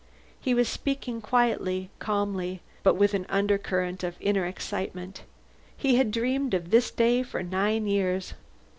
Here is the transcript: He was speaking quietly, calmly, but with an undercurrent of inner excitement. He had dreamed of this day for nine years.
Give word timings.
He 0.39 0.55
was 0.55 0.67
speaking 0.67 1.21
quietly, 1.21 1.91
calmly, 1.99 2.61
but 2.81 2.95
with 2.95 3.13
an 3.13 3.27
undercurrent 3.29 4.03
of 4.03 4.15
inner 4.19 4.47
excitement. 4.47 5.21
He 5.77 5.97
had 5.97 6.09
dreamed 6.09 6.55
of 6.55 6.71
this 6.71 6.89
day 6.89 7.21
for 7.21 7.43
nine 7.43 7.85
years. 7.85 8.33